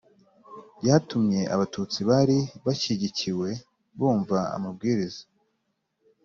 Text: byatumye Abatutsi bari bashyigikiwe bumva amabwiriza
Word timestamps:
byatumye 0.81 1.39
Abatutsi 1.53 1.99
bari 2.09 2.37
bashyigikiwe 2.65 3.49
bumva 3.97 4.37
amabwiriza 4.55 5.23